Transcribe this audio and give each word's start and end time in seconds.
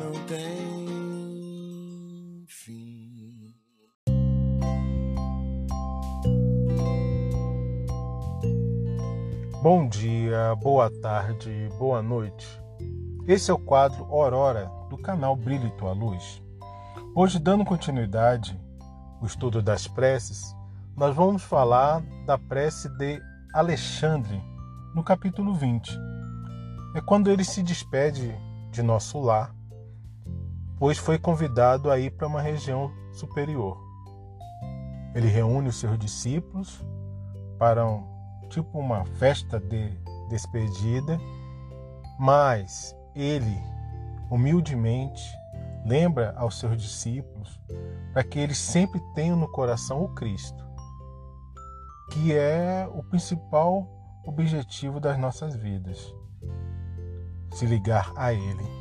não 0.00 0.12
tem 0.26 1.66
fim. 2.48 3.54
Bom 9.62 9.86
dia, 9.86 10.54
boa 10.56 10.90
tarde, 11.02 11.68
boa 11.78 12.00
noite. 12.00 12.48
Esse 13.28 13.50
é 13.50 13.54
o 13.54 13.58
quadro 13.58 14.04
Aurora 14.06 14.70
do 14.88 14.96
canal 14.96 15.36
Brilhe 15.36 15.70
Tua 15.72 15.92
Luz. 15.92 16.42
Hoje, 17.14 17.38
dando 17.38 17.62
continuidade 17.62 18.58
ao 19.20 19.26
estudo 19.26 19.60
das 19.60 19.86
preces, 19.86 20.56
nós 20.96 21.14
vamos 21.14 21.42
falar 21.42 22.02
da 22.24 22.38
prece 22.38 22.88
de 22.96 23.20
Alexandre, 23.52 24.42
no 24.94 25.04
capítulo 25.04 25.52
20. 25.54 25.94
É 26.96 27.02
quando 27.02 27.30
ele 27.30 27.44
se 27.44 27.62
despede 27.62 28.34
de 28.70 28.82
nosso 28.82 29.20
lar, 29.20 29.54
pois 30.80 30.96
foi 30.96 31.18
convidado 31.18 31.90
a 31.90 31.98
ir 31.98 32.10
para 32.12 32.26
uma 32.26 32.40
região 32.40 32.90
superior. 33.12 33.78
Ele 35.14 35.28
reúne 35.28 35.68
os 35.68 35.76
seus 35.76 35.98
discípulos 35.98 36.82
para 37.58 37.86
um, 37.86 38.02
tipo 38.48 38.78
uma 38.78 39.04
festa 39.04 39.60
de 39.60 39.90
despedida, 40.30 41.20
mas 42.18 42.96
ele 43.14 43.60
humildemente 44.30 45.22
lembra 45.84 46.32
aos 46.38 46.58
seus 46.58 46.80
discípulos 46.80 47.60
para 48.14 48.24
que 48.24 48.38
eles 48.38 48.56
sempre 48.56 49.00
tenham 49.14 49.36
no 49.36 49.48
coração 49.48 50.02
o 50.02 50.14
Cristo, 50.14 50.64
que 52.10 52.32
é 52.32 52.88
o 52.90 53.02
principal 53.02 53.86
objetivo 54.24 54.98
das 54.98 55.18
nossas 55.18 55.54
vidas. 55.54 56.14
Se 57.52 57.66
ligar 57.66 58.12
a 58.16 58.32
Ele. 58.32 58.79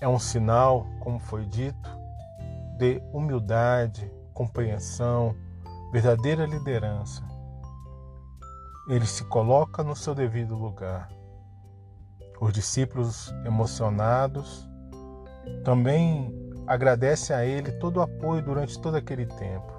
É 0.00 0.08
um 0.08 0.18
sinal, 0.18 0.86
como 1.00 1.18
foi 1.18 1.44
dito, 1.44 1.90
de 2.78 3.02
humildade, 3.12 4.10
compreensão, 4.32 5.36
verdadeira 5.92 6.46
liderança. 6.46 7.22
Ele 8.88 9.06
se 9.06 9.24
coloca 9.24 9.84
no 9.84 9.94
seu 9.94 10.14
devido 10.14 10.56
lugar. 10.56 11.08
Os 12.40 12.52
discípulos 12.52 13.30
emocionados 13.44 14.66
também 15.62 16.34
agradecem 16.66 17.36
a 17.36 17.44
ele 17.44 17.72
todo 17.72 17.98
o 17.98 18.00
apoio 18.00 18.42
durante 18.42 18.80
todo 18.80 18.94
aquele 18.94 19.26
tempo. 19.26 19.72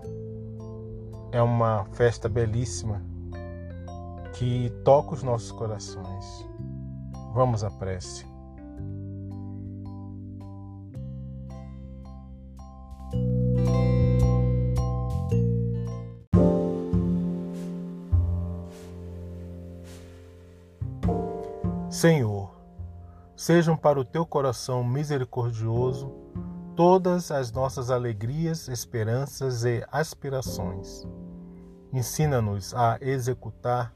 É 1.31 1.41
uma 1.41 1.85
festa 1.93 2.29
belíssima 2.29 3.01
que 4.33 4.69
toca 4.83 5.13
os 5.13 5.23
nossos 5.23 5.51
corações. 5.51 6.47
Vamos 7.33 7.63
à 7.63 7.71
prece. 7.71 8.30
Senhor, 22.01 22.49
sejam 23.35 23.77
para 23.77 23.99
o 23.99 24.03
teu 24.03 24.25
coração 24.25 24.83
misericordioso 24.83 26.11
todas 26.75 27.29
as 27.29 27.51
nossas 27.51 27.91
alegrias, 27.91 28.67
esperanças 28.67 29.63
e 29.65 29.85
aspirações. 29.91 31.07
Ensina-nos 31.93 32.73
a 32.73 32.97
executar 32.99 33.93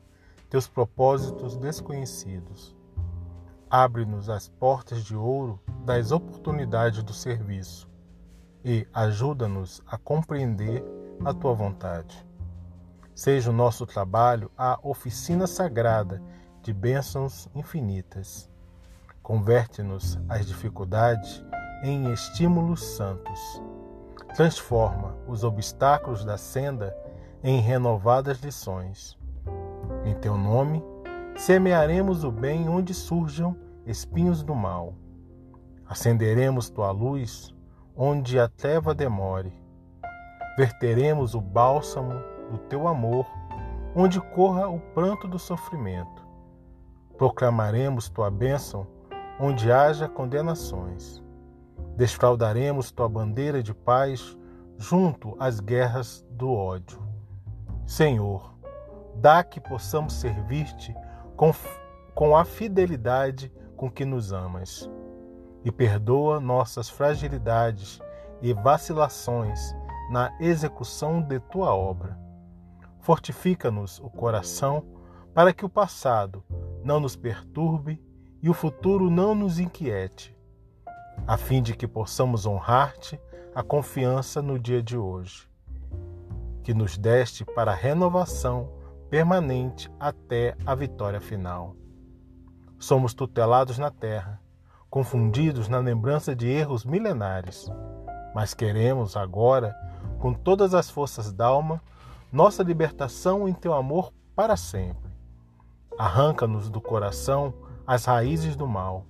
teus 0.51 0.67
propósitos 0.67 1.57
desconhecidos. 1.57 2.77
Abre-nos 3.67 4.29
as 4.29 4.49
portas 4.49 5.03
de 5.03 5.15
ouro 5.15 5.59
das 5.83 6.11
oportunidades 6.11 7.01
do 7.01 7.11
serviço 7.11 7.89
e 8.63 8.87
ajuda-nos 8.93 9.81
a 9.87 9.97
compreender 9.97 10.85
a 11.25 11.33
tua 11.33 11.55
vontade. 11.55 12.23
Seja 13.15 13.49
o 13.49 13.53
nosso 13.53 13.83
trabalho 13.83 14.51
a 14.55 14.77
oficina 14.83 15.47
sagrada 15.47 16.21
de 16.65 16.73
bênçãos 16.73 17.47
infinitas. 17.53 18.49
Converte-nos 19.21 20.17
as 20.27 20.47
dificuldades 20.47 21.45
em 21.83 22.11
estímulos 22.11 22.83
santos. 22.83 23.61
Transforma 24.35 25.15
os 25.27 25.43
obstáculos 25.43 26.25
da 26.25 26.39
senda 26.39 26.97
em 27.43 27.59
renovadas 27.59 28.39
lições. 28.39 29.15
Em 30.03 30.15
teu 30.15 30.35
nome, 30.35 30.83
semearemos 31.35 32.23
o 32.23 32.31
bem 32.31 32.67
onde 32.67 32.95
surjam 32.95 33.55
espinhos 33.85 34.41
do 34.41 34.55
mal. 34.55 34.95
Acenderemos 35.87 36.67
tua 36.67 36.89
luz 36.89 37.53
onde 37.95 38.39
a 38.39 38.47
treva 38.47 38.95
demore. 38.95 39.53
Verteremos 40.57 41.35
o 41.35 41.41
bálsamo 41.41 42.15
do 42.49 42.57
teu 42.57 42.87
amor 42.87 43.27
onde 43.95 44.19
corra 44.19 44.67
o 44.67 44.79
pranto 44.79 45.27
do 45.27 45.37
sofrimento. 45.37 46.24
Proclamaremos 47.17 48.09
tua 48.09 48.29
bênção 48.29 48.87
onde 49.39 49.71
haja 49.71 50.07
condenações. 50.07 51.23
Desfraudaremos 51.95 52.91
tua 52.91 53.07
bandeira 53.07 53.63
de 53.63 53.73
paz 53.73 54.37
junto 54.77 55.35
às 55.39 55.59
guerras 55.59 56.25
do 56.29 56.51
ódio. 56.51 57.01
Senhor, 57.85 58.53
dá 59.15 59.43
que 59.43 59.61
possamos 59.61 60.13
servir-te 60.13 60.95
com, 61.35 61.51
com 62.13 62.35
a 62.35 62.43
fidelidade 62.43 63.51
com 63.77 63.89
que 63.89 64.03
nos 64.03 64.33
amas. 64.33 64.89
E 65.63 65.71
perdoa 65.71 66.39
nossas 66.39 66.89
fragilidades 66.89 67.99
e 68.41 68.53
vacilações 68.53 69.73
na 70.11 70.35
execução 70.39 71.21
de 71.21 71.39
tua 71.39 71.73
obra. 71.73 72.17
Fortifica-nos 72.99 73.99
o 73.99 74.09
coração 74.09 74.83
para 75.33 75.53
que 75.53 75.65
o 75.65 75.69
passado 75.69 76.43
não 76.85 76.99
nos 76.99 77.15
perturbe 77.15 77.99
e 78.43 78.49
o 78.49 78.53
futuro 78.53 79.09
não 79.09 79.33
nos 79.33 79.57
inquiete, 79.57 80.37
a 81.25 81.35
fim 81.35 81.63
de 81.63 81.75
que 81.75 81.87
possamos 81.87 82.45
honrar-te 82.45 83.19
a 83.55 83.63
confiança 83.63 84.39
no 84.39 84.59
dia 84.59 84.83
de 84.83 84.95
hoje, 84.95 85.49
que 86.63 86.75
nos 86.75 86.95
deste 86.95 87.43
para 87.43 87.71
a 87.71 87.75
renovação 87.75 88.71
permanente 89.09 89.91
até 89.99 90.55
a 90.63 90.75
vitória 90.75 91.19
final. 91.19 91.75
Somos 92.77 93.15
tutelados 93.15 93.79
na 93.79 93.89
terra, 93.89 94.39
confundidos 94.87 95.67
na 95.67 95.79
lembrança 95.79 96.35
de 96.35 96.47
erros 96.47 96.85
milenares, 96.85 97.67
mas 98.35 98.53
queremos 98.53 99.17
agora, 99.17 99.75
com 100.19 100.33
todas 100.33 100.75
as 100.75 100.87
forças 100.87 101.33
d'alma, 101.33 101.81
nossa 102.31 102.61
libertação 102.61 103.49
em 103.49 103.53
teu 103.53 103.73
amor 103.73 104.13
para 104.35 104.55
sempre. 104.55 105.04
Arranca-nos 105.97 106.69
do 106.69 106.81
coração 106.81 107.53
as 107.87 108.05
raízes 108.05 108.55
do 108.55 108.67
mal. 108.67 109.05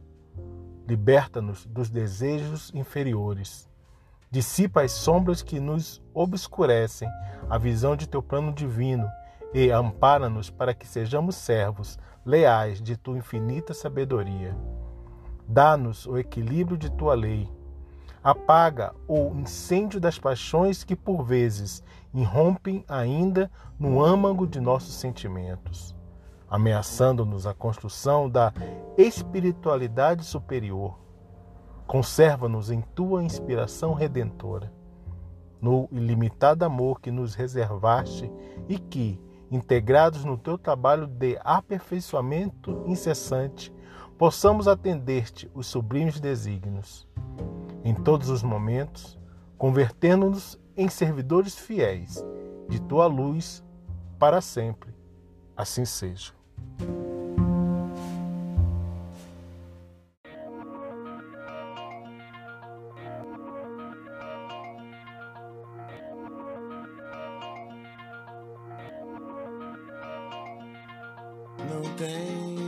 Liberta-nos 0.88 1.66
dos 1.66 1.90
desejos 1.90 2.72
inferiores. 2.76 3.68
Dissipa 4.30 4.82
as 4.82 4.92
sombras 4.92 5.42
que 5.42 5.60
nos 5.60 6.00
obscurecem 6.14 7.10
a 7.50 7.58
visão 7.58 7.96
de 7.96 8.08
teu 8.08 8.22
plano 8.22 8.54
divino 8.54 9.10
e 9.54 9.72
ampara-nos 9.72 10.50
para 10.50 10.74
que 10.74 10.88
sejamos 10.88 11.36
servos 11.36 11.98
leais 12.24 12.82
de 12.82 12.96
tua 12.98 13.18
infinita 13.18 13.74
sabedoria. 13.74 14.56
Dá-nos 15.48 16.06
o 16.06 16.18
equilíbrio 16.18 16.78
de 16.78 16.92
tua 16.92 17.16
lei. 17.16 17.50
Apaga 18.24 18.94
o 19.08 19.34
incêndio 19.36 20.00
das 20.00 20.20
paixões 20.20 20.84
que 20.84 20.96
por 20.96 21.24
vezes 21.24 21.84
irrompem 22.14 22.84
ainda 22.88 23.50
no 23.80 24.04
âmago 24.04 24.46
de 24.48 24.60
nossos 24.60 24.96
sentimentos, 24.96 25.96
ameaçando-nos 26.50 27.46
a 27.46 27.54
construção 27.54 28.30
da 28.30 28.54
espiritualidade 28.98 30.24
superior. 30.24 31.00
Conserva-nos 31.88 32.72
em 32.72 32.82
tua 32.82 33.24
inspiração 33.24 33.94
redentora, 33.94 34.72
no 35.62 35.88
ilimitado 35.92 36.66
amor 36.66 37.00
que 37.00 37.12
nos 37.12 37.36
reservaste 37.36 38.32
e 38.68 38.80
que, 38.80 39.20
integrados 39.52 40.26
no 40.26 40.38
teu 40.38 40.58
trabalho 40.58 41.06
de 41.06 41.38
aperfeiçoamento 41.44 42.84
incessante, 42.88 43.74
possamos 44.18 44.68
atender-te 44.68 45.52
os 45.54 45.68
sublimes 45.68 46.20
desígnios. 46.20 47.08
Em 47.84 47.94
todos 47.94 48.30
os 48.30 48.42
momentos, 48.42 49.20
convertendo-nos 49.58 50.60
em 50.76 50.90
servidores 50.90 51.56
fiéis 51.56 52.26
de 52.68 52.82
tua 52.82 53.06
luz 53.06 53.64
para 54.18 54.42
sempre. 54.42 54.95
Assim 55.58 55.86
seja. 55.86 56.34
não 71.68 71.82
tem 71.96 72.65